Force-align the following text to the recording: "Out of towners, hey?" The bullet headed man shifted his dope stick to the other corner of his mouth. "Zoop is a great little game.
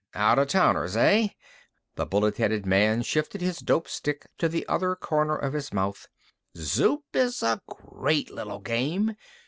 "Out 0.15 0.39
of 0.39 0.47
towners, 0.47 0.95
hey?" 0.95 1.35
The 1.93 2.07
bullet 2.07 2.37
headed 2.37 2.65
man 2.65 3.03
shifted 3.03 3.39
his 3.39 3.59
dope 3.59 3.87
stick 3.87 4.25
to 4.39 4.49
the 4.49 4.67
other 4.67 4.95
corner 4.95 5.35
of 5.35 5.53
his 5.53 5.71
mouth. 5.71 6.07
"Zoop 6.57 7.03
is 7.15 7.43
a 7.43 7.61
great 7.69 8.31
little 8.33 8.61
game. 8.61 9.13